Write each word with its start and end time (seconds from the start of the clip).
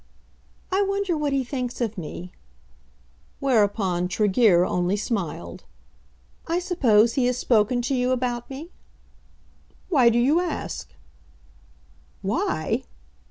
"I 0.71 0.81
wonder 0.81 1.15
what 1.15 1.31
he 1.31 1.43
thinks 1.43 1.79
of 1.79 1.95
me." 1.95 2.31
Whereupon 3.39 4.07
Tregear 4.07 4.65
only 4.65 4.97
smiled. 4.97 5.63
"I 6.47 6.57
suppose 6.57 7.13
he 7.13 7.27
has 7.27 7.37
spoken 7.37 7.83
to 7.83 7.93
you 7.93 8.09
about 8.11 8.49
me?" 8.49 8.71
"Why 9.89 10.09
do 10.09 10.17
you 10.17 10.39
ask?" 10.41 10.91
"Why!" 12.23 12.81